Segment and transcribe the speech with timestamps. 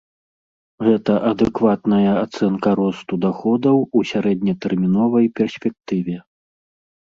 [0.85, 6.17] Гэта адэкватная ацэнка росту даходаў у сярэднетэрміновай перспектыве.